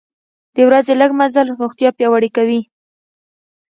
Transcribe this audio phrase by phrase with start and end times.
[0.55, 2.61] د ورځې لږه مزل روغتیا پیاوړې کوي.